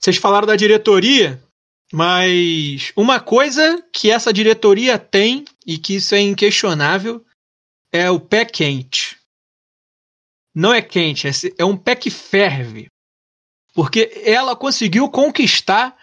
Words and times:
Vocês 0.00 0.16
falaram 0.16 0.46
da 0.46 0.56
diretoria, 0.56 1.42
mas 1.92 2.92
uma 2.96 3.18
coisa 3.18 3.82
que 3.92 4.10
essa 4.10 4.32
diretoria 4.32 4.98
tem 4.98 5.44
e 5.66 5.78
que 5.78 5.96
isso 5.96 6.14
é 6.14 6.20
inquestionável 6.20 7.24
é 7.92 8.10
o 8.10 8.20
pé 8.20 8.44
quente. 8.44 9.18
Não 10.54 10.72
é 10.72 10.82
quente, 10.82 11.26
é, 11.26 11.30
é 11.58 11.64
um 11.64 11.76
pé 11.76 11.94
que 11.94 12.10
ferve. 12.10 12.88
Porque 13.74 14.22
ela 14.24 14.56
conseguiu 14.56 15.08
conquistar 15.08 15.96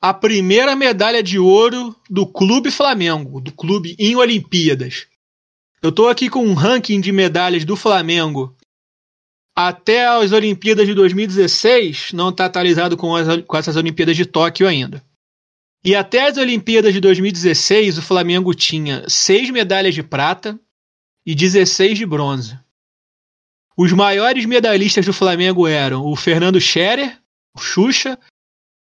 a 0.00 0.14
primeira 0.14 0.74
medalha 0.76 1.22
de 1.22 1.38
ouro 1.38 1.94
do 2.08 2.26
Clube 2.26 2.70
Flamengo, 2.70 3.40
do 3.40 3.52
clube 3.52 3.96
em 3.98 4.16
Olimpíadas. 4.16 5.06
Eu 5.82 5.90
estou 5.90 6.08
aqui 6.08 6.28
com 6.28 6.44
um 6.44 6.54
ranking 6.54 7.00
de 7.00 7.12
medalhas 7.12 7.64
do 7.64 7.76
Flamengo 7.76 8.56
até 9.60 10.06
as 10.06 10.30
Olimpíadas 10.30 10.86
de 10.86 10.94
2016, 10.94 12.12
não 12.12 12.28
está 12.28 12.44
atualizado 12.44 12.96
com, 12.96 13.16
as, 13.16 13.42
com 13.42 13.56
essas 13.56 13.74
Olimpíadas 13.74 14.16
de 14.16 14.24
Tóquio 14.24 14.68
ainda. 14.68 15.04
E 15.84 15.96
até 15.96 16.28
as 16.28 16.36
Olimpíadas 16.36 16.94
de 16.94 17.00
2016, 17.00 17.98
o 17.98 18.02
Flamengo 18.02 18.54
tinha 18.54 19.04
seis 19.08 19.50
medalhas 19.50 19.96
de 19.96 20.02
prata 20.04 20.56
e 21.26 21.34
16 21.34 21.98
de 21.98 22.06
bronze. 22.06 22.56
Os 23.76 23.92
maiores 23.92 24.46
medalhistas 24.46 25.04
do 25.04 25.12
Flamengo 25.12 25.66
eram 25.66 26.06
o 26.06 26.14
Fernando 26.14 26.60
Scherer, 26.60 27.18
o 27.52 27.58
Xuxa, 27.58 28.16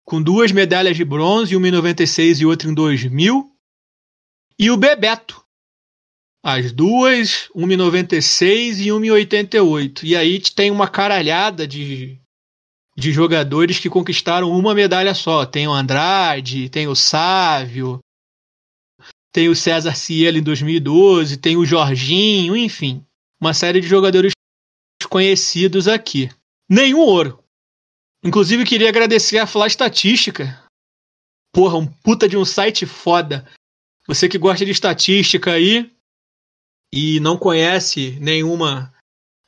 com 0.07 0.23
duas 0.23 0.53
medalhas 0.53 0.97
de 0.97 1.05
bronze, 1.05 1.55
uma 1.55 1.69
em 1.69 1.71
96 1.71 2.41
e 2.41 2.47
outra 2.47 2.71
em 2.71 2.73
2000, 2.73 3.55
e 4.59 4.71
o 4.71 4.79
Bebeto, 4.79 5.42
as 6.43 6.73
duas, 6.73 7.49
uma 7.55 7.73
em 7.73 7.77
96 7.77 8.81
e 8.81 8.93
uma 8.93 9.07
em 9.07 9.11
88. 9.11 10.05
E 10.05 10.17
aí 10.17 10.41
tem 10.41 10.71
uma 10.71 10.89
caralhada 10.89 11.67
de, 11.69 12.19
de 12.97 13.13
jogadores 13.13 13.79
que 13.79 13.89
conquistaram 13.89 14.51
uma 14.51 14.75
medalha 14.75 15.15
só. 15.15 15.47
Tem 15.47 15.69
o 15.69 15.73
Andrade, 15.73 16.69
tem 16.69 16.89
o 16.89 16.97
Sávio, 16.97 18.01
tem 19.33 19.49
o 19.49 19.55
César 19.55 19.95
Cielo 19.95 20.39
em 20.39 20.43
2012, 20.43 21.37
tem 21.37 21.57
o 21.57 21.65
Jorginho, 21.65 22.57
enfim. 22.57 23.05
Uma 23.41 23.55
série 23.55 23.81
de 23.81 23.87
jogadores 23.87 24.33
conhecidos 25.09 25.87
aqui. 25.87 26.29
Nenhum 26.69 27.01
ouro. 27.01 27.39
Inclusive, 28.25 28.65
queria 28.65 28.89
agradecer 28.89 29.39
a 29.39 29.47
Fla 29.47 29.67
Estatística. 29.67 30.61
Porra, 31.53 31.77
um 31.77 31.87
puta 31.87 32.29
de 32.29 32.37
um 32.37 32.45
site 32.45 32.87
foda. 32.87 33.47
Você 34.07 34.29
que 34.29 34.39
gosta 34.39 34.65
de 34.65 34.71
estatística 34.71 35.53
aí 35.53 35.93
e 36.93 37.19
não 37.21 37.39
conhece 37.39 38.19
nenhuma 38.21 38.93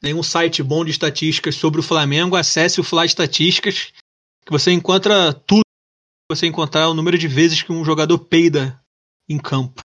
nenhum 0.02 0.22
site 0.22 0.62
bom 0.62 0.84
de 0.84 0.90
estatísticas 0.90 1.54
sobre 1.54 1.80
o 1.80 1.82
Flamengo, 1.82 2.36
acesse 2.36 2.78
o 2.78 2.84
Fla 2.84 3.06
Estatísticas, 3.06 3.92
que 4.44 4.52
você 4.52 4.70
encontra 4.70 5.32
tudo. 5.32 5.62
Você 6.30 6.46
encontrar 6.46 6.88
o 6.88 6.94
número 6.94 7.18
de 7.18 7.28
vezes 7.28 7.62
que 7.62 7.72
um 7.72 7.84
jogador 7.84 8.18
peida 8.18 8.80
em 9.28 9.38
campo. 9.38 9.82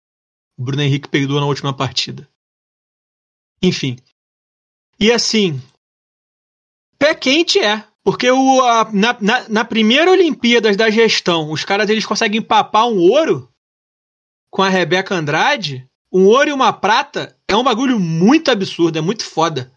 O 0.58 0.64
Bruno 0.64 0.82
Henrique 0.82 1.08
peidou 1.08 1.40
na 1.40 1.46
última 1.46 1.76
partida. 1.76 2.28
Enfim. 3.62 3.98
E 5.00 5.12
assim, 5.12 5.62
pé 6.98 7.16
quente 7.16 7.60
é. 7.60 7.86
Porque 8.04 8.30
o, 8.30 8.62
a, 8.62 8.92
na, 8.92 9.18
na, 9.22 9.50
na, 9.50 9.66
primeira 9.66 10.12
Olimpíadas 10.12 10.76
da 10.76 10.90
gestão, 10.90 11.52
os 11.52 11.64
caras 11.64 11.90
eles 11.90 12.06
conseguem 12.06 12.42
papar 12.42 12.86
um 12.86 12.98
ouro 12.98 13.50
com 14.50 14.64
a 14.64 14.70
Rebeca 14.70 15.16
Andrade. 15.16 15.88
Um 16.12 16.26
ouro 16.26 16.50
e 16.50 16.54
uma 16.54 16.74
prata 16.74 17.39
é 17.50 17.56
um 17.56 17.64
bagulho 17.64 18.00
muito 18.00 18.50
absurdo, 18.52 18.98
é 18.98 19.02
muito 19.02 19.26
foda. 19.26 19.72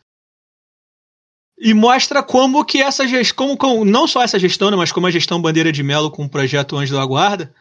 E 1.58 1.72
mostra 1.74 2.22
como 2.22 2.64
que 2.64 2.82
essa 2.82 3.06
gestão, 3.06 3.56
como, 3.56 3.56
como, 3.56 3.84
não 3.84 4.06
só 4.06 4.22
essa 4.22 4.38
gestão, 4.38 4.70
né, 4.70 4.76
mas 4.76 4.92
como 4.92 5.06
a 5.06 5.10
gestão 5.10 5.40
Bandeira 5.40 5.72
de 5.72 5.82
Melo 5.82 6.10
com 6.10 6.24
o 6.24 6.30
projeto 6.30 6.76
Anjo 6.76 6.94
da 6.94 7.04
Guarda, 7.04 7.54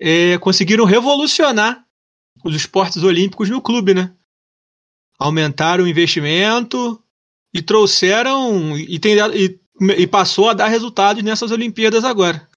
é, 0.00 0.38
conseguiram 0.38 0.84
revolucionar 0.84 1.84
os 2.44 2.54
esportes 2.54 3.02
olímpicos 3.02 3.48
no 3.48 3.60
clube, 3.60 3.94
né? 3.94 4.14
Aumentaram 5.18 5.84
o 5.84 5.88
investimento 5.88 7.02
e 7.54 7.62
trouxeram 7.62 8.76
e, 8.76 8.98
tem, 8.98 9.16
e 9.34 9.62
e 9.80 10.06
passou 10.06 10.48
a 10.48 10.54
dar 10.54 10.68
resultados 10.68 11.22
nessas 11.22 11.50
Olimpíadas 11.50 12.04
agora. 12.04 12.48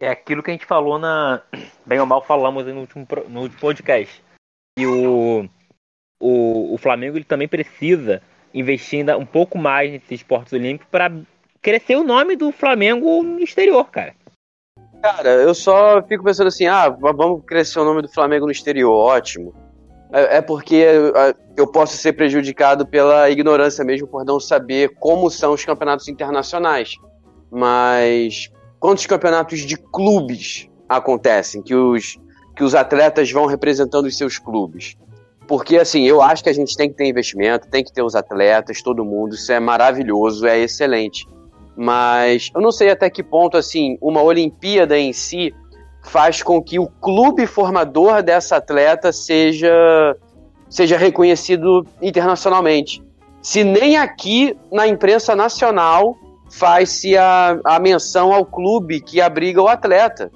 É 0.00 0.10
aquilo 0.10 0.42
que 0.42 0.50
a 0.50 0.52
gente 0.52 0.66
falou 0.66 0.98
na. 0.98 1.42
Bem 1.86 1.98
ou 1.98 2.06
mal 2.06 2.22
falamos 2.22 2.66
no 2.66 2.80
último, 2.80 3.06
no 3.28 3.40
último 3.42 3.60
podcast. 3.60 4.22
E 4.78 4.86
o, 4.86 5.48
o, 6.20 6.74
o 6.74 6.78
Flamengo 6.78 7.16
ele 7.16 7.24
também 7.24 7.48
precisa 7.48 8.22
investir 8.52 9.00
ainda 9.00 9.18
um 9.18 9.26
pouco 9.26 9.58
mais 9.58 9.90
nesses 9.90 10.12
esportes 10.12 10.52
olímpicos 10.52 10.88
para 10.90 11.12
crescer 11.60 11.96
o 11.96 12.04
nome 12.04 12.36
do 12.36 12.52
Flamengo 12.52 13.22
no 13.22 13.40
exterior, 13.40 13.84
cara. 13.90 14.14
Cara, 15.02 15.28
eu 15.28 15.54
só 15.54 16.02
fico 16.02 16.24
pensando 16.24 16.48
assim, 16.48 16.66
ah, 16.66 16.88
vamos 16.88 17.44
crescer 17.44 17.78
o 17.78 17.84
nome 17.84 18.02
do 18.02 18.08
Flamengo 18.08 18.46
no 18.46 18.52
exterior, 18.52 18.92
ótimo. 18.92 19.54
É, 20.12 20.38
é 20.38 20.40
porque 20.40 20.84
eu 21.56 21.66
posso 21.66 21.96
ser 21.96 22.12
prejudicado 22.14 22.86
pela 22.86 23.28
ignorância 23.28 23.84
mesmo 23.84 24.06
por 24.06 24.24
não 24.24 24.40
saber 24.40 24.94
como 24.98 25.30
são 25.30 25.52
os 25.52 25.64
campeonatos 25.64 26.08
internacionais. 26.08 26.94
Mas 27.50 28.50
quantos 28.80 29.06
campeonatos 29.06 29.60
de 29.60 29.76
clubes 29.76 30.68
acontecem 30.88 31.62
que 31.62 31.74
os, 31.74 32.18
que 32.56 32.64
os 32.64 32.74
atletas 32.74 33.30
vão 33.30 33.46
representando 33.46 34.06
os 34.06 34.16
seus 34.16 34.38
clubes? 34.38 34.96
Porque, 35.46 35.76
assim, 35.76 36.02
eu 36.04 36.20
acho 36.20 36.42
que 36.42 36.48
a 36.48 36.52
gente 36.52 36.76
tem 36.76 36.88
que 36.88 36.96
ter 36.96 37.06
investimento, 37.06 37.68
tem 37.68 37.84
que 37.84 37.92
ter 37.92 38.02
os 38.02 38.16
atletas, 38.16 38.82
todo 38.82 39.04
mundo, 39.04 39.34
isso 39.34 39.52
é 39.52 39.60
maravilhoso, 39.60 40.46
é 40.46 40.58
excelente. 40.58 41.26
Mas 41.76 42.50
eu 42.54 42.60
não 42.60 42.72
sei 42.72 42.90
até 42.90 43.08
que 43.08 43.22
ponto, 43.22 43.56
assim, 43.56 43.96
uma 44.00 44.22
Olimpíada 44.22 44.98
em 44.98 45.12
si 45.12 45.54
faz 46.02 46.42
com 46.42 46.62
que 46.62 46.78
o 46.78 46.86
clube 46.86 47.46
formador 47.46 48.22
dessa 48.22 48.56
atleta 48.56 49.12
seja, 49.12 50.16
seja 50.68 50.96
reconhecido 50.96 51.86
internacionalmente. 52.00 53.02
Se 53.42 53.62
nem 53.62 53.96
aqui 53.96 54.56
na 54.72 54.88
imprensa 54.88 55.36
nacional 55.36 56.16
faz-se 56.50 57.16
a, 57.16 57.60
a 57.64 57.78
menção 57.78 58.32
ao 58.32 58.44
clube 58.44 59.00
que 59.00 59.20
abriga 59.20 59.60
o 59.60 59.68
atleta. 59.68 60.30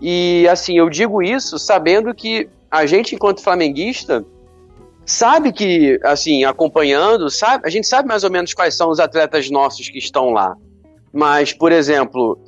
E 0.00 0.46
assim, 0.50 0.78
eu 0.78 0.88
digo 0.88 1.22
isso 1.22 1.58
sabendo 1.58 2.14
que 2.14 2.48
a 2.70 2.86
gente, 2.86 3.14
enquanto 3.14 3.42
flamenguista, 3.42 4.24
sabe 5.06 5.52
que, 5.52 5.98
assim, 6.02 6.44
acompanhando, 6.44 7.30
sabe, 7.30 7.66
a 7.66 7.70
gente 7.70 7.86
sabe 7.86 8.08
mais 8.08 8.24
ou 8.24 8.30
menos 8.30 8.52
quais 8.52 8.74
são 8.74 8.90
os 8.90 9.00
atletas 9.00 9.48
nossos 9.48 9.88
que 9.88 9.98
estão 9.98 10.30
lá. 10.30 10.56
Mas, 11.12 11.52
por 11.52 11.72
exemplo, 11.72 12.38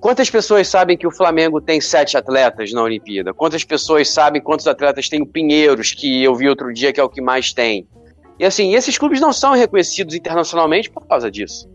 Quantas 0.00 0.30
pessoas 0.30 0.66
sabem 0.66 0.96
que 0.96 1.06
o 1.06 1.10
Flamengo 1.10 1.60
tem 1.60 1.78
sete 1.78 2.16
atletas 2.16 2.72
na 2.72 2.82
Olimpíada? 2.82 3.34
Quantas 3.34 3.64
pessoas 3.64 4.08
sabem 4.08 4.40
quantos 4.40 4.66
atletas 4.66 5.10
tem 5.10 5.20
o 5.20 5.26
Pinheiros, 5.26 5.92
que 5.92 6.24
eu 6.24 6.34
vi 6.34 6.48
outro 6.48 6.72
dia 6.72 6.90
que 6.90 6.98
é 6.98 7.04
o 7.04 7.08
que 7.08 7.20
mais 7.20 7.52
tem? 7.52 7.86
E 8.38 8.44
assim, 8.46 8.74
esses 8.74 8.96
clubes 8.96 9.20
não 9.20 9.30
são 9.30 9.52
reconhecidos 9.52 10.14
internacionalmente 10.14 10.88
por 10.88 11.06
causa 11.06 11.30
disso. 11.30 11.68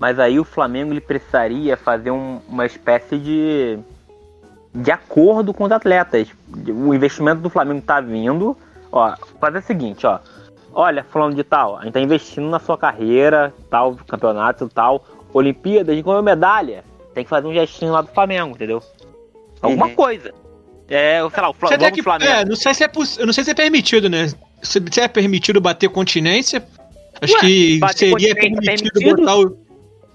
Mas 0.00 0.18
aí 0.18 0.40
o 0.40 0.44
Flamengo 0.44 0.92
ele 0.92 1.00
precisaria 1.00 1.76
fazer 1.76 2.10
um, 2.10 2.40
uma 2.48 2.66
espécie 2.66 3.16
de 3.16 3.78
de 4.74 4.90
acordo 4.90 5.54
com 5.54 5.62
os 5.62 5.70
atletas. 5.70 6.26
O 6.68 6.92
investimento 6.92 7.40
do 7.40 7.50
Flamengo 7.50 7.78
está 7.78 8.00
vindo, 8.00 8.56
ó, 8.92 9.14
fazer 9.40 9.58
o 9.58 9.62
seguinte, 9.62 10.06
ó. 10.06 10.18
Olha, 10.72 11.04
falando 11.04 11.34
de 11.34 11.42
tal, 11.42 11.76
a 11.76 11.84
gente 11.84 11.94
tá 11.94 12.00
investindo 12.00 12.48
na 12.48 12.60
sua 12.60 12.78
carreira, 12.78 13.52
tal 13.68 13.96
campeonato, 14.06 14.68
tal, 14.68 15.04
Olimpíadas, 15.32 15.92
a 15.92 15.94
gente 15.94 16.04
ganhou 16.04 16.22
medalha 16.22 16.84
tem 17.14 17.24
que 17.24 17.30
fazer 17.30 17.46
um 17.46 17.52
gestinho 17.52 17.92
lá 17.92 18.02
do 18.02 18.08
Flamengo, 18.08 18.54
entendeu? 18.54 18.82
Alguma 19.60 19.86
uhum. 19.86 19.94
coisa. 19.94 20.32
É, 20.88 21.20
sei 21.32 21.42
lá, 21.42 21.50
o 21.50 21.54
Flamengo. 21.54 21.92
Que, 21.92 22.02
Flamengo. 22.02 22.30
É, 22.30 22.44
não 22.44 22.56
sei 22.56 22.74
se 22.74 22.84
é, 22.84 22.90
eu 23.18 23.26
não 23.26 23.32
sei 23.32 23.44
se 23.44 23.50
é 23.50 23.54
permitido, 23.54 24.08
né? 24.08 24.28
Se, 24.62 24.82
se 24.90 25.00
é 25.00 25.08
permitido 25.08 25.60
bater 25.60 25.88
continência, 25.88 26.66
acho 27.20 27.34
Ué, 27.34 27.40
que 27.40 27.80
seria 27.94 28.34
permitido, 28.34 28.90
permitido, 28.92 29.16
botar 29.16 29.38
o. 29.38 29.56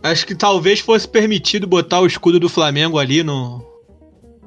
Acho 0.04 0.28
que 0.28 0.36
talvez 0.36 0.80
fosse 0.80 1.08
permitido 1.08 1.66
botar 1.66 2.02
o 2.02 2.06
escudo 2.06 2.40
do 2.40 2.50
Flamengo 2.50 3.00
ali 3.00 3.24
no. 3.24 3.66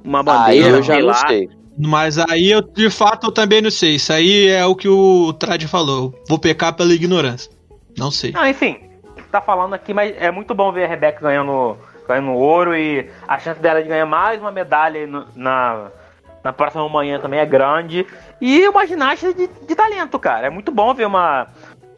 Uma 0.05 0.23
bandeira. 0.23 0.67
Aí 0.67 0.73
eu 0.73 0.83
já 0.83 1.01
não 1.01 1.15
sei. 1.15 1.49
Mas 1.79 2.19
aí 2.19 2.51
eu, 2.51 2.61
de 2.61 2.91
fato, 2.91 3.29
eu 3.29 3.33
também 3.33 3.63
não 3.63 3.71
sei. 3.71 3.95
Isso 3.95 4.13
aí 4.13 4.49
é 4.49 4.67
o 4.67 4.75
que 4.75 4.89
o 4.89 5.33
Trad 5.33 5.63
falou. 5.67 6.13
Vou 6.29 6.39
pecar 6.39 6.75
pela 6.75 6.93
ignorância. 6.93 7.53
Não 7.97 8.11
sei. 8.11 8.33
Não, 8.33 8.47
enfim, 8.47 8.81
tá 9.31 9.41
falando 9.41 9.75
aqui, 9.75 9.95
mas 9.95 10.15
é 10.19 10.31
muito 10.31 10.55
bom 10.55 10.73
ver 10.73 10.85
a 10.85 10.89
Rebeca 10.89 11.21
ganhando 11.21 11.77
ganhando 12.09 12.33
ouro 12.33 12.75
e 12.75 13.11
a 13.29 13.39
chance 13.39 13.61
dela 13.61 13.83
de 13.83 13.89
ganhar 13.89 14.07
mais 14.07 14.41
uma 14.41 14.51
medalha 14.51 15.07
no, 15.07 15.27
na, 15.37 15.91
na 16.43 16.53
próxima 16.55 16.89
manhã 16.89 17.21
também 17.21 17.39
é 17.39 17.45
grande. 17.45 18.07
E 18.41 18.67
uma 18.67 18.87
ginasta 18.87 19.35
de, 19.35 19.47
de 19.47 19.75
talento, 19.75 20.19
cara. 20.19 20.47
É 20.47 20.51
muito 20.51 20.73
bom 20.73 20.95
ver 20.95 21.07
uma, 21.07 21.47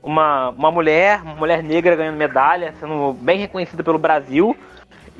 uma, 0.03 0.51
uma 0.51 0.71
mulher, 0.73 1.23
uma 1.23 1.37
mulher 1.37 1.63
negra 1.63 1.95
ganhando 1.95 2.17
medalha, 2.17 2.75
sendo 2.81 3.13
bem 3.21 3.39
reconhecida 3.39 3.85
pelo 3.85 3.99
Brasil. 3.99 4.57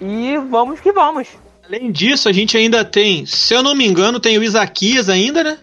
E 0.01 0.37
vamos 0.51 0.81
que 0.81 0.91
vamos. 0.91 1.39
Além 1.71 1.93
disso, 1.93 2.29
a 2.29 2.33
gente 2.33 2.57
ainda 2.57 2.85
tem, 2.85 3.25
se 3.25 3.55
eu 3.55 3.63
não 3.63 3.77
me 3.77 3.87
engano, 3.87 4.19
tem 4.19 4.37
o 4.37 4.43
Isaquias 4.43 5.09
ainda, 5.09 5.45
né? 5.45 5.59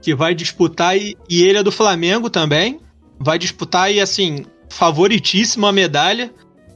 Que 0.00 0.12
vai 0.12 0.34
disputar 0.34 0.98
e, 0.98 1.16
e 1.30 1.44
ele 1.44 1.56
é 1.56 1.62
do 1.62 1.70
Flamengo 1.70 2.28
também. 2.28 2.80
Vai 3.16 3.38
disputar 3.38 3.92
e 3.92 4.00
assim, 4.00 4.44
favoritíssimo 4.68 5.64
a 5.64 5.72
medalha 5.72 6.34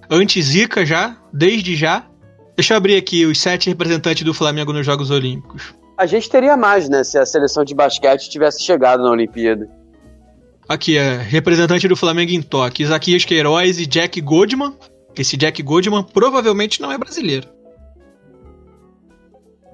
anti-Zika 0.09 0.87
já, 0.87 1.21
desde 1.33 1.75
já. 1.75 2.07
Deixa 2.55 2.75
eu 2.75 2.77
abrir 2.77 2.95
aqui 2.95 3.27
os 3.27 3.41
sete 3.41 3.69
representantes 3.69 4.23
do 4.23 4.33
Flamengo 4.33 4.73
nos 4.73 4.87
Jogos 4.87 5.11
Olímpicos. 5.11 5.75
A 5.99 6.07
gente 6.07 6.31
teria 6.31 6.57
mais, 6.57 6.89
né? 6.89 7.03
Se 7.03 7.19
a 7.19 7.27
seleção 7.27 7.65
de 7.65 7.75
basquete 7.75 8.31
tivesse 8.31 8.63
chegado 8.63 9.03
na 9.03 9.11
Olimpíada. 9.11 9.69
Aqui 10.69 10.97
é 10.97 11.17
representante 11.17 11.89
do 11.89 11.97
Flamengo 11.97 12.31
em 12.31 12.41
Tóquio, 12.41 12.85
Isaquias 12.85 13.25
Queiroz 13.25 13.81
e 13.81 13.87
Jack 13.87 14.21
Goldman. 14.21 14.75
Esse 15.19 15.37
Jack 15.37 15.61
Goldman 15.61 16.05
provavelmente 16.05 16.81
não 16.81 16.93
é 16.93 16.97
brasileiro. 16.97 17.56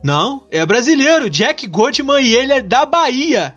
Não, 0.03 0.47
é 0.51 0.65
brasileiro. 0.67 1.31
Jack 1.31 1.67
Goldman 1.67 2.21
e 2.23 2.35
ele 2.35 2.53
é 2.53 2.61
da 2.61 2.85
Bahia. 2.85 3.55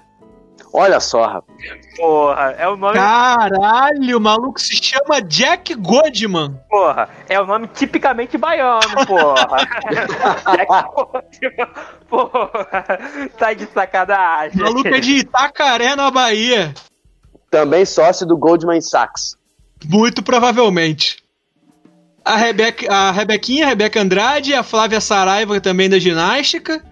Olha 0.72 1.00
só, 1.00 1.26
rapaz. 1.26 1.56
Porra, 1.96 2.54
é 2.58 2.68
o 2.68 2.76
nome. 2.76 2.96
Caralho, 2.96 4.18
o 4.18 4.20
maluco 4.20 4.60
se 4.60 4.76
chama 4.76 5.22
Jack 5.22 5.74
Goldman. 5.74 6.60
Porra, 6.70 7.10
é 7.30 7.40
o 7.40 7.46
nome 7.46 7.68
tipicamente 7.70 8.38
baiano, 8.38 9.06
porra. 9.08 9.48
Jack 10.52 10.68
Goldman, 10.68 11.68
porra, 12.10 13.00
tá 13.38 13.54
de 13.54 13.64
O 13.64 13.70
sacanagem. 13.74 14.62
maluco 14.62 14.88
é 14.90 15.00
de 15.00 15.12
Itacaré, 15.20 15.96
na 15.96 16.12
Bahia. 16.12 16.74
Também 17.50 17.86
sócio 17.86 18.26
do 18.26 18.36
Goldman 18.38 18.82
Sachs. 18.82 19.38
Muito 19.86 20.22
provavelmente. 20.22 21.24
A, 22.26 22.36
Rebeca, 22.36 22.92
a 22.92 23.12
Rebequinha, 23.12 23.66
a 23.66 23.70
Rebeca 23.70 24.02
Andrade, 24.02 24.54
a 24.54 24.64
Flávia 24.64 25.00
Saraiva 25.00 25.62
também 25.62 25.88
da 25.88 26.00
ginástica. 26.00 26.84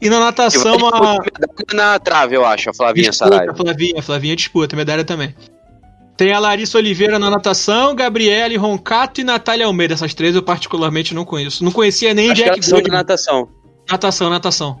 E 0.00 0.08
na 0.08 0.20
natação 0.20 0.76
a. 0.88 1.18
Na 1.74 1.98
trave, 1.98 2.36
eu 2.36 2.44
acho, 2.44 2.70
a 2.70 2.74
Flavinha 2.74 3.10
Disputa, 3.10 3.30
Saraiva. 3.30 3.54
Flavinha, 3.56 4.02
Flavinha 4.02 4.36
disputa, 4.36 4.76
medalha 4.76 5.04
também. 5.04 5.34
Tem 6.16 6.32
a 6.32 6.38
Larissa 6.38 6.78
Oliveira 6.78 7.18
na 7.18 7.28
natação, 7.28 7.94
Gabriele 7.94 8.56
Roncato 8.56 9.20
e 9.20 9.24
Natália 9.24 9.66
Almeida. 9.66 9.94
Essas 9.94 10.14
três 10.14 10.34
eu 10.34 10.42
particularmente 10.42 11.14
não 11.14 11.24
conheço. 11.24 11.62
Não 11.62 11.72
conhecia 11.72 12.14
nem 12.14 12.30
Acho 12.30 12.42
que 12.42 12.48
Jack 12.48 12.70
Goldman. 12.70 12.92
natação. 12.92 13.48
Natação, 13.90 14.30
natação. 14.30 14.80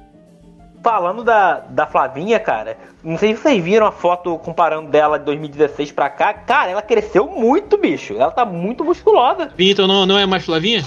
Falando 0.82 1.24
da, 1.24 1.60
da 1.68 1.86
Flavinha, 1.86 2.38
cara, 2.38 2.78
não 3.02 3.18
sei 3.18 3.34
se 3.34 3.42
vocês 3.42 3.62
viram 3.62 3.86
a 3.86 3.92
foto 3.92 4.38
comparando 4.38 4.90
dela 4.90 5.18
de 5.18 5.24
2016 5.24 5.92
pra 5.92 6.08
cá. 6.08 6.32
Cara, 6.32 6.70
ela 6.70 6.82
cresceu 6.82 7.26
muito, 7.26 7.76
bicho. 7.76 8.14
Ela 8.14 8.30
tá 8.30 8.44
muito 8.44 8.84
musculosa. 8.84 9.50
Então 9.58 9.86
não, 9.86 10.06
não 10.06 10.18
é 10.18 10.26
mais 10.26 10.44
Flavinha? 10.44 10.84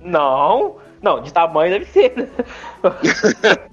Não, 0.00 0.76
não, 1.02 1.22
de 1.22 1.32
tamanho 1.32 1.72
deve 1.72 1.84
ser, 1.86 2.12
né? 2.16 2.28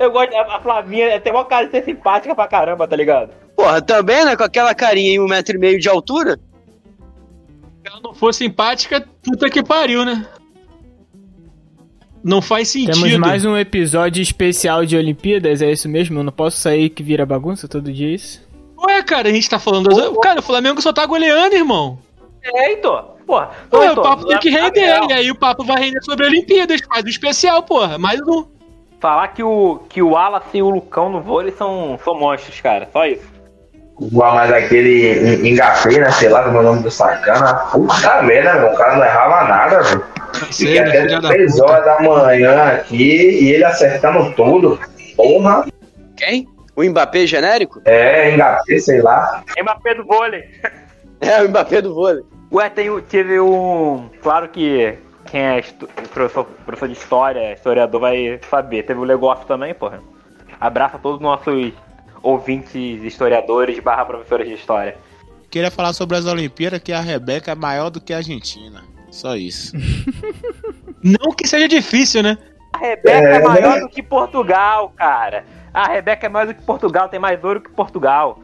Eu 0.00 0.10
gosto, 0.10 0.34
a 0.34 0.56
a 0.56 0.60
Flavinha 0.60 1.20
tem 1.20 1.32
uma 1.32 1.44
cara 1.44 1.66
de 1.66 1.70
ser 1.70 1.84
simpática 1.84 2.34
pra 2.34 2.48
caramba, 2.48 2.88
tá 2.88 2.96
ligado? 2.96 3.30
Porra, 3.54 3.80
também, 3.80 4.24
né? 4.24 4.36
Com 4.36 4.42
aquela 4.42 4.74
carinha 4.74 5.12
em 5.12 5.20
um 5.20 5.28
metro 5.28 5.56
e 5.56 5.58
meio 5.58 5.78
de 5.78 5.88
altura. 5.88 6.36
Se 6.36 7.92
ela 7.92 8.00
não 8.02 8.12
for 8.12 8.34
simpática, 8.34 9.06
puta 9.22 9.48
que 9.48 9.62
pariu, 9.62 10.04
né? 10.04 10.26
Não 12.22 12.42
faz 12.42 12.68
sentido. 12.68 12.92
Temos 12.94 13.16
mais 13.18 13.44
um 13.44 13.56
episódio 13.56 14.20
especial 14.22 14.84
de 14.84 14.96
Olimpíadas, 14.96 15.62
é 15.62 15.70
isso 15.70 15.88
mesmo? 15.88 16.18
Eu 16.18 16.24
não 16.24 16.32
posso 16.32 16.58
sair 16.58 16.88
que 16.90 17.02
vira 17.02 17.24
bagunça 17.24 17.68
todo 17.68 17.92
dia 17.92 18.14
isso? 18.14 18.46
Ué, 18.86 19.02
cara, 19.02 19.28
a 19.28 19.32
gente 19.32 19.48
tá 19.48 19.58
falando. 19.58 19.88
das- 19.88 20.16
Cara, 20.22 20.40
o 20.40 20.42
Flamengo 20.42 20.80
só 20.82 20.92
tá 20.92 21.04
goleando, 21.06 21.54
irmão. 21.54 21.98
É, 22.42 22.70
Heitor. 22.70 23.16
Porra, 23.26 23.50
Ué, 23.72 23.88
Heitor, 23.88 23.98
o 23.98 24.02
papo 24.08 24.26
tem 24.26 24.38
que 24.38 24.50
render. 24.50 25.00
E 25.08 25.12
aí 25.12 25.30
o 25.30 25.34
papo 25.34 25.64
vai 25.64 25.82
render 25.82 26.02
sobre 26.02 26.26
Olimpíadas. 26.26 26.80
Faz 26.88 27.04
um 27.04 27.08
especial, 27.08 27.62
porra. 27.62 27.98
Mais 27.98 28.20
um. 28.26 28.44
Falar 29.00 29.28
que 29.28 29.42
o, 29.42 29.80
que 29.88 30.02
o 30.02 30.10
Wallace 30.10 30.56
e 30.58 30.62
o 30.62 30.70
Lucão 30.70 31.08
no 31.10 31.20
vôlei 31.20 31.52
são, 31.52 31.98
são 32.04 32.18
monstros, 32.18 32.60
cara. 32.60 32.88
Só 32.92 33.06
isso. 33.06 33.26
Igual 34.00 34.34
mais 34.34 34.52
aquele 34.52 35.48
engafei, 35.48 35.98
né? 35.98 36.10
Sei 36.12 36.28
lá 36.28 36.44
como 36.44 36.56
é 36.58 36.60
o 36.60 36.62
nome 36.62 36.82
do 36.82 36.90
sacana. 36.90 37.54
Puta 37.72 38.22
merda, 38.22 38.54
meu. 38.60 38.70
O 38.72 38.76
cara 38.76 38.96
não 38.96 39.04
errava 39.04 39.48
nada, 39.48 39.82
velho. 39.82 40.04
Fiquei 40.52 40.78
até 40.78 41.02
filha 41.02 41.20
da 41.20 41.28
3 41.28 41.52
puta. 41.52 41.64
horas 41.72 41.84
da 41.84 42.00
manhã 42.00 42.62
aqui 42.64 43.42
e 43.42 43.52
ele 43.52 43.64
acertando 43.64 44.32
tudo. 44.34 44.78
Porra. 45.16 45.66
Quem? 46.16 46.48
O 46.76 46.84
Mbappé 46.84 47.26
genérico? 47.26 47.80
É, 47.84 48.32
engafei, 48.32 48.78
sei 48.78 49.02
lá. 49.02 49.42
Mbappé 49.60 49.94
do 49.94 50.04
vôlei. 50.04 50.44
É, 51.20 51.42
o 51.42 51.48
Mbappé 51.48 51.82
do 51.82 51.92
vôlei. 51.94 52.22
Ué, 52.52 52.70
tem, 52.70 52.88
teve 53.00 53.40
um. 53.40 54.08
Claro 54.22 54.48
que 54.48 54.96
quem 55.28 55.40
é 55.40 55.64
professor, 56.14 56.44
professor 56.64 56.86
de 56.86 56.94
história, 56.94 57.52
historiador, 57.52 58.00
vai 58.00 58.38
saber. 58.48 58.84
Teve 58.84 59.00
o 59.00 59.04
Legoff 59.04 59.44
também, 59.44 59.74
porra. 59.74 60.00
Abraço 60.60 60.94
a 60.94 60.98
todos 61.00 61.16
os 61.16 61.22
nossos 61.22 61.72
ouvintes, 62.22 63.02
historiadores, 63.02 63.80
barra 63.80 64.04
professores 64.04 64.46
de 64.46 64.54
história. 64.54 64.96
Queria 65.50 65.70
falar 65.70 65.92
sobre 65.92 66.16
as 66.16 66.26
Olimpíadas, 66.26 66.80
que 66.80 66.92
a 66.92 67.00
Rebeca 67.00 67.50
é 67.50 67.54
maior 67.54 67.90
do 67.90 68.00
que 68.00 68.12
a 68.12 68.18
Argentina. 68.18 68.84
Só 69.10 69.36
isso. 69.36 69.72
Não 71.02 71.32
que 71.32 71.46
seja 71.46 71.68
difícil, 71.68 72.22
né? 72.22 72.36
A 72.74 72.78
Rebeca 72.78 73.10
é, 73.10 73.36
É, 73.36 73.40
maior 73.40 73.74
né? 73.76 73.80
do 73.80 73.88
que 73.88 74.02
Portugal, 74.02 74.92
cara. 74.96 75.44
A 75.72 75.86
Rebeca 75.88 76.26
é 76.26 76.28
maior 76.28 76.46
do 76.46 76.54
que 76.54 76.62
Portugal, 76.62 77.08
tem 77.08 77.18
mais 77.20 77.42
ouro 77.42 77.60
que 77.60 77.70
Portugal. 77.70 78.40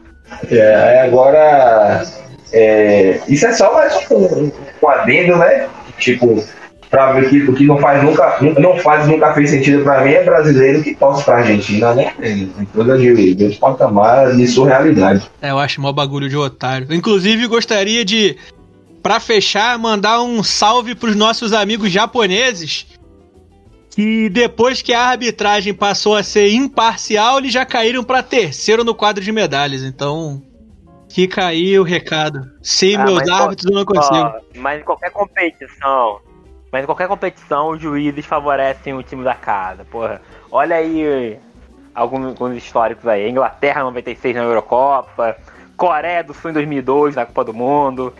É, 0.49 1.01
agora. 1.01 2.03
é, 2.51 3.19
isso 3.27 3.45
é 3.45 3.53
só 3.53 3.73
mais 3.73 3.93
um, 4.09 4.51
um 4.83 4.89
adendo, 4.89 5.37
né? 5.37 5.67
Tipo, 5.99 6.43
pra 6.89 7.11
ver 7.13 7.29
que 7.29 7.43
o 7.43 7.53
que 7.53 7.65
não 7.65 7.77
faz 7.77 8.03
nunca, 8.03 8.37
não 8.59 8.77
faz 8.79 9.07
nunca 9.07 9.33
fez 9.33 9.49
sentido 9.51 9.83
pra 9.83 10.03
mim 10.03 10.11
é 10.11 10.23
brasileiro 10.23 10.81
que 10.81 10.95
torce 10.95 11.23
pra 11.23 11.37
Argentina, 11.37 11.93
né? 11.93 12.13
Tem 12.19 12.49
coisa 12.73 12.97
de, 12.97 13.35
de 13.35 13.55
patamar 13.57 14.35
de 14.35 14.47
surrealidade. 14.47 15.29
É, 15.41 15.51
eu 15.51 15.59
acho 15.59 15.79
mó 15.81 15.91
bagulho 15.91 16.27
de 16.29 16.37
otário. 16.37 16.87
Inclusive, 16.89 17.47
gostaria 17.47 18.03
de, 18.03 18.37
pra 19.05 19.19
fechar, 19.19 19.77
mandar 19.77 20.19
um 20.19 20.41
salve 20.41 20.95
pros 20.95 21.15
nossos 21.15 21.53
amigos 21.53 21.91
japoneses. 21.91 22.87
Que 23.91 24.27
depois 24.29 24.81
que 24.81 24.95
a 24.95 25.09
arbitragem 25.09 25.75
passou 25.75 26.15
a 26.15 26.23
ser 26.23 26.51
imparcial, 26.51 27.37
eles 27.37 27.53
já 27.53 27.63
caíram 27.63 28.03
pra 28.03 28.23
terceiro 28.23 28.83
no 28.83 28.95
quadro 28.95 29.23
de 29.23 29.31
medalhas. 29.31 29.83
Então, 29.83 30.41
fica 31.07 31.45
aí 31.45 31.77
o 31.77 31.83
recado. 31.83 32.49
Sem 32.63 32.95
Ah, 32.95 33.05
meus 33.05 33.29
árbitros, 33.29 33.69
eu 33.69 33.77
não 33.77 33.85
consigo. 33.85 34.15
Ó, 34.15 34.39
mas 34.55 34.81
em 34.81 34.83
qualquer 34.83 35.11
competição, 35.11 36.19
mas 36.71 36.81
em 36.81 36.87
qualquer 36.87 37.07
competição, 37.07 37.69
os 37.69 37.79
juízes 37.79 38.25
favorecem 38.25 38.95
o 38.95 39.03
time 39.03 39.23
da 39.23 39.35
casa, 39.35 39.85
porra. 39.85 40.19
Olha 40.51 40.77
aí 40.77 41.37
alguns, 41.93 42.25
alguns 42.25 42.57
históricos 42.57 43.07
aí. 43.07 43.29
Inglaterra 43.29 43.83
96 43.83 44.35
na 44.35 44.41
Eurocopa, 44.41 45.37
Coreia 45.77 46.23
do 46.23 46.33
Sul 46.33 46.49
em 46.49 46.53
2002 46.53 47.15
na 47.15 47.25
Copa 47.25 47.43
do 47.43 47.53
Mundo, 47.53 48.11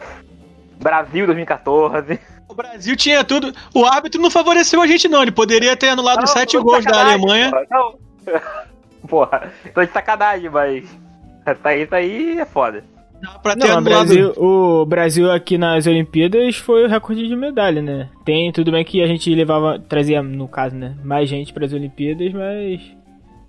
Brasil 0.85 1.25
2014. 1.25 2.19
O 2.47 2.53
Brasil 2.53 2.95
tinha 2.95 3.23
tudo. 3.23 3.51
O 3.73 3.83
árbitro 3.85 4.21
não 4.21 4.29
favoreceu 4.29 4.79
a 4.79 4.85
gente, 4.85 5.07
não. 5.07 5.23
Ele 5.23 5.31
poderia 5.31 5.75
ter 5.75 5.89
anulado 5.89 6.19
Não, 6.19 6.27
sete 6.27 6.55
gols 6.59 6.85
da 6.85 7.01
Alemanha. 7.01 7.49
Porra, 7.49 7.65
não. 7.71 7.95
porra, 9.09 9.51
tô 9.73 9.83
de 9.83 9.91
sacanagem, 9.91 10.47
mas 10.51 10.85
tá- 11.63 11.75
isso 11.75 11.95
aí 11.95 12.39
é 12.39 12.45
foda. 12.45 12.83
Dá 13.19 13.31
pra 13.39 13.55
ter 13.55 13.67
Não, 13.67 13.77
anulado. 13.77 14.05
Brasil, 14.05 14.33
o 14.37 14.85
Brasil 14.85 15.31
aqui 15.31 15.57
nas 15.57 15.87
Olimpíadas 15.87 16.57
foi 16.57 16.85
o 16.85 16.87
recorde 16.87 17.27
de 17.27 17.35
medalha, 17.35 17.81
né? 17.81 18.09
Tem, 18.23 18.51
tudo 18.51 18.71
bem 18.71 18.85
que 18.85 19.01
a 19.01 19.07
gente 19.07 19.33
levava, 19.33 19.79
trazia, 19.79 20.21
no 20.21 20.47
caso, 20.47 20.75
né? 20.75 20.95
Mais 21.03 21.27
gente 21.27 21.51
para 21.51 21.65
as 21.65 21.73
Olimpíadas, 21.73 22.31
mas. 22.31 22.79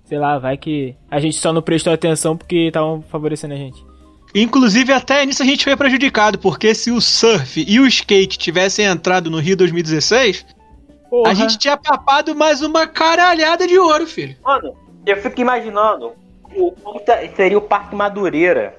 Sei 0.05 0.17
lá, 0.17 0.39
vai 0.39 0.57
que. 0.57 0.95
A 1.11 1.19
gente 1.19 1.37
só 1.37 1.53
não 1.53 1.61
prestou 1.61 1.93
atenção 1.93 2.35
porque 2.35 2.67
estavam 2.67 3.03
favorecendo 3.03 3.53
a 3.53 3.57
gente. 3.57 3.85
Inclusive, 4.41 4.91
até 4.93 5.25
nisso 5.25 5.41
a 5.41 5.45
gente 5.45 5.63
foi 5.63 5.75
prejudicado, 5.75 6.37
porque 6.39 6.73
se 6.75 6.91
o 6.91 7.01
surf 7.01 7.63
e 7.67 7.79
o 7.79 7.87
skate 7.87 8.37
tivessem 8.37 8.85
entrado 8.85 9.29
no 9.29 9.39
Rio 9.39 9.55
2016, 9.57 10.45
Porra. 11.09 11.31
a 11.31 11.33
gente 11.33 11.57
tinha 11.57 11.75
papado 11.77 12.35
mais 12.35 12.61
uma 12.61 12.85
caralhada 12.87 13.65
de 13.67 13.77
ouro, 13.79 14.05
filho. 14.05 14.35
Mano, 14.43 14.75
eu 15.05 15.17
fico 15.21 15.41
imaginando 15.41 16.13
o- 16.55 16.71
como 16.71 16.99
tá- 16.99 17.19
seria 17.35 17.57
o 17.57 17.61
Parque 17.61 17.95
Madureira 17.95 18.75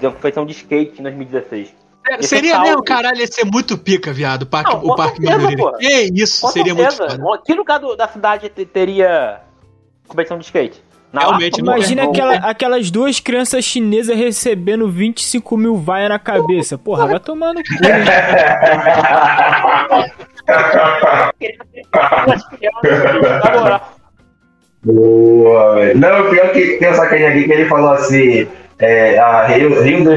da 0.00 0.10
competição 0.10 0.46
de 0.46 0.52
skate 0.52 0.98
em 1.00 1.02
2016. 1.02 1.74
É, 2.08 2.20
Esse 2.20 2.28
seria 2.28 2.52
salto. 2.54 2.66
mesmo, 2.68 2.84
caralho, 2.84 3.18
ia 3.18 3.26
ser 3.26 3.44
muito 3.44 3.76
pica, 3.76 4.12
viado, 4.12 4.42
o 4.42 4.46
Parque, 4.46 4.70
Não, 4.72 4.84
o 4.84 4.94
parque 4.94 5.16
certeza, 5.20 5.38
Madureira. 5.40 5.78
Que 5.78 6.10
isso, 6.22 6.40
Com 6.42 6.52
seria 6.52 6.74
muito 6.74 6.92
certeza. 6.92 7.18
foda. 7.20 7.42
Que 7.44 7.52
lugar 7.52 7.80
do- 7.80 7.96
da 7.96 8.06
cidade 8.06 8.48
te- 8.48 8.64
teria 8.64 9.40
competição 10.06 10.38
de 10.38 10.44
skate? 10.44 10.80
Na 11.16 11.22
Realmente? 11.22 11.58
Imagina 11.60 12.02
Não, 12.04 12.10
aquela- 12.10 12.34
aquelas 12.36 12.90
duas 12.90 13.18
crianças 13.18 13.64
chinesas 13.64 14.14
recebendo 14.16 14.86
25 14.90 15.56
mil 15.56 15.74
vaia 15.76 16.10
na 16.10 16.18
cabeça. 16.18 16.76
Porra, 16.76 17.06
vai 17.06 17.18
tomar 17.18 17.54
no 17.54 17.60
cu. 17.62 17.74
Na 23.44 23.60
moral. 23.60 23.92
Boa, 24.84 25.74
velho. 25.76 25.98
Não, 25.98 26.26
o 26.26 26.30
pior 26.30 26.52
que 26.52 26.76
tem 26.78 26.90
um 26.90 26.94
sacaninha 26.94 27.30
aqui 27.30 27.44
que 27.44 27.52
ele 27.52 27.64
falou 27.66 27.90
assim. 27.92 28.46
É, 28.78 29.18
a 29.18 29.46
Rio, 29.46 29.82
Rio 29.82 30.04
do- 30.04 30.10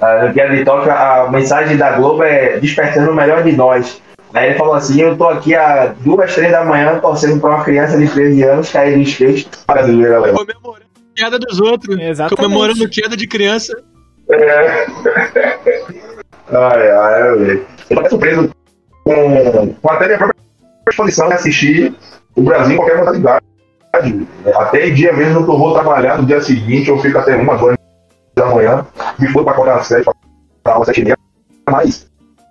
a 0.00 0.14
Olimpíada 0.24 0.56
de 0.56 0.64
Tóquio, 0.64 0.90
a 0.90 1.28
mensagem 1.30 1.76
da 1.76 1.92
Globo 1.92 2.24
é 2.24 2.58
despertando 2.58 3.12
o 3.12 3.14
melhor 3.14 3.44
de 3.44 3.52
nós. 3.52 4.02
Aí 4.34 4.50
ele 4.50 4.58
falou 4.58 4.74
assim: 4.74 5.00
Eu 5.00 5.16
tô 5.16 5.28
aqui 5.28 5.54
às 5.54 5.96
duas, 5.98 6.34
três 6.34 6.50
da 6.50 6.64
manhã 6.64 6.98
torcendo 6.98 7.40
pra 7.40 7.50
uma 7.50 7.64
criança 7.64 7.96
de 7.96 8.08
13 8.08 8.42
anos 8.42 8.70
cair 8.70 8.96
no 8.96 9.02
skate 9.04 9.48
brasileira, 9.66 10.14
galera. 10.14 10.34
Comemorando 10.34 10.84
queda 11.14 11.38
dos 11.38 11.60
outros, 11.60 11.96
Exatamente. 11.96 12.42
comemorando 12.42 12.88
queda 12.88 13.16
de 13.16 13.28
criança. 13.28 13.72
É. 14.28 14.86
Ai, 16.52 16.90
ai, 16.90 17.36
velho. 17.38 17.66
Eu 17.88 18.02
tô 18.02 18.10
surpreso 18.10 18.50
com, 19.02 19.74
com 19.80 19.90
até 19.90 20.06
minha 20.06 20.18
própria 20.18 20.36
disposição 20.86 21.28
de 21.28 21.34
assistir 21.34 21.94
o 22.36 22.42
Brasil 22.42 22.74
em 22.74 22.76
qualquer 22.76 22.98
modalidade. 22.98 23.44
Até 24.54 24.90
dia 24.90 25.12
mesmo 25.12 25.44
que 25.44 25.50
eu 25.50 25.58
vou 25.58 25.72
trabalhar 25.72 26.18
no 26.18 26.26
dia 26.26 26.40
seguinte, 26.42 26.90
eu 26.90 26.98
fico 26.98 27.16
até 27.16 27.34
uma, 27.36 27.56
duas 27.56 27.76
da 28.34 28.46
manhã, 28.46 28.86
me 29.18 29.28
for 29.28 29.44
para 29.44 29.52
acordar 29.52 29.78
às 29.78 29.86
sete, 29.86 30.04
para 30.62 30.76
às 30.78 30.86
sete 30.86 31.00
e 31.00 31.04
meia, 31.04 31.18
mas 31.70 32.10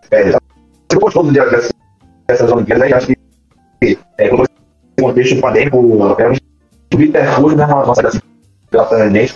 é, 0.09 0.31
do 0.99 1.31
dia 1.31 1.45
dessas, 1.49 1.71
dessas 2.27 2.51
Olimpíadas 2.51 2.83
aí, 2.83 2.93
acho 2.93 3.07
que 3.07 3.17
é, 4.17 4.25
esse 4.25 4.29
contexto 4.99 5.41
pandêmico 5.41 5.77
é 6.19 6.29
um 6.29 6.35
subterfúgio, 6.91 7.57
né, 7.57 7.65
uma 7.65 7.85
nossa 7.85 8.21
pela 8.69 8.85
tangente, 8.85 9.35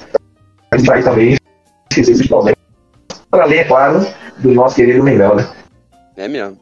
também 1.03 1.37
esquecer 1.89 2.11
esses 2.11 2.27
problemas. 2.27 2.57
Para 3.29 3.43
além, 3.43 3.59
é 3.59 3.63
claro, 3.63 4.05
do 4.39 4.53
nosso 4.53 4.75
querido 4.75 5.03
Mengão, 5.03 5.35
né? 5.35 5.47
É 6.15 6.27
mesmo. 6.27 6.57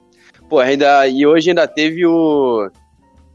Pô, 0.49 0.59
ainda, 0.59 1.07
e 1.07 1.25
hoje 1.25 1.49
ainda 1.49 1.67
teve 1.67 2.05
o. 2.05 2.69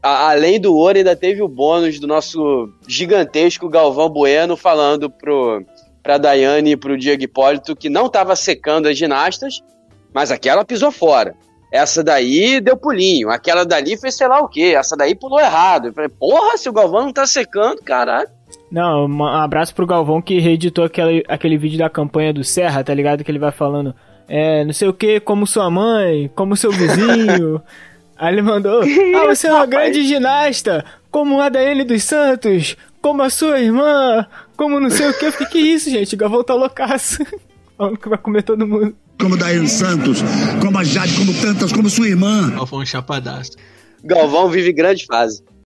além 0.01 0.59
do 0.59 0.75
ouro, 0.75 0.97
ainda 0.97 1.15
teve 1.15 1.41
o 1.41 1.47
bônus 1.47 1.99
do 1.99 2.07
nosso 2.07 2.69
gigantesco 2.87 3.69
Galvão 3.69 4.09
Bueno 4.09 4.55
falando 4.55 5.09
pro, 5.09 5.63
pra 6.03 6.17
Daiane 6.17 6.71
e 6.71 6.77
pro 6.77 6.97
Diego 6.97 7.23
Hipólito 7.23 7.75
que 7.75 7.89
não 7.89 8.09
tava 8.09 8.35
secando 8.35 8.87
as 8.87 8.97
ginastas, 8.97 9.61
mas 10.13 10.31
aquela 10.31 10.63
pisou 10.63 10.91
fora. 10.91 11.35
Essa 11.71 12.03
daí 12.03 12.59
deu 12.59 12.75
pulinho, 12.75 13.29
aquela 13.29 13.63
dali 13.63 13.97
fez 13.97 14.15
sei 14.15 14.27
lá 14.27 14.41
o 14.41 14.47
quê, 14.49 14.73
essa 14.77 14.97
daí 14.97 15.15
pulou 15.15 15.39
errado. 15.39 15.87
Eu 15.87 15.93
falei, 15.93 16.09
porra, 16.09 16.57
se 16.57 16.67
o 16.67 16.73
Galvão 16.73 17.05
não 17.05 17.13
tá 17.13 17.25
secando, 17.25 17.81
caralho. 17.81 18.27
Não, 18.69 19.05
um 19.05 19.25
abraço 19.25 19.73
pro 19.73 19.87
Galvão 19.87 20.21
que 20.21 20.39
reeditou 20.39 20.83
aquele, 20.83 21.23
aquele 21.27 21.57
vídeo 21.57 21.79
da 21.79 21.89
campanha 21.89 22.33
do 22.33 22.43
Serra, 22.43 22.83
tá 22.83 22.93
ligado? 22.93 23.23
Que 23.23 23.31
ele 23.31 23.39
vai 23.39 23.51
falando, 23.51 23.95
é, 24.27 24.65
não 24.65 24.73
sei 24.73 24.89
o 24.89 24.93
que, 24.93 25.21
como 25.21 25.47
sua 25.47 25.69
mãe, 25.69 26.29
como 26.35 26.57
seu 26.57 26.71
vizinho. 26.71 27.61
Aí 28.17 28.33
ele 28.33 28.41
mandou, 28.41 28.81
ah, 28.81 29.25
você 29.25 29.47
é 29.47 29.53
uma 29.53 29.65
grande 29.65 30.03
ginasta, 30.03 30.85
como 31.09 31.41
a 31.41 31.49
Daiane 31.49 31.83
dos 31.83 32.03
Santos, 32.03 32.77
como 33.01 33.23
a 33.23 33.29
sua 33.29 33.59
irmã, 33.59 34.27
como 34.55 34.79
não 34.79 34.89
sei 34.89 35.09
o 35.09 35.13
que. 35.17 35.25
Eu 35.25 35.31
fiquei, 35.31 35.47
que 35.47 35.57
isso, 35.59 35.89
gente? 35.89 36.13
O 36.13 36.17
Galvão 36.17 36.43
tá 36.43 36.53
loucaço. 36.53 37.25
Falando 37.75 37.97
que 37.97 38.07
vai 38.07 38.17
comer 38.19 38.43
todo 38.43 38.67
mundo. 38.67 38.95
Como 39.21 39.37
Daiane 39.37 39.67
Santos, 39.67 40.23
como 40.59 40.77
a 40.79 40.83
Jade, 40.83 41.13
como 41.13 41.33
tantas, 41.33 41.71
como 41.71 41.89
sua 41.89 42.07
irmã. 42.07 42.49
Galvão 42.49 42.85
Chapadaço. 42.85 43.51
Galvão 44.03 44.49
vive 44.49 44.73
grande 44.73 45.05
fase. 45.05 45.43